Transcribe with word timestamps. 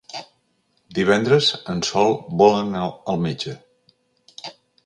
Divendres 0.99 1.51
en 1.75 1.85
Sol 1.89 2.17
vol 2.41 2.57
anar 2.63 2.89
al 3.15 3.23
metge. 3.27 3.57